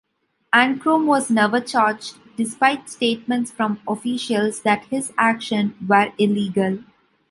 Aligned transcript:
Ankrom 0.51 1.05
was 1.05 1.29
never 1.29 1.61
charged, 1.61 2.15
despite 2.35 2.89
statements 2.89 3.51
from 3.51 3.79
officials 3.87 4.63
that 4.63 4.85
his 4.85 5.13
actions 5.15 5.75
were 5.87 6.11
illegal. 6.17 6.79